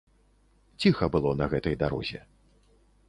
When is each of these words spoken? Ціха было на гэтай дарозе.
Ціха 0.85 1.09
было 1.15 1.35
на 1.41 1.45
гэтай 1.51 1.75
дарозе. 1.85 2.21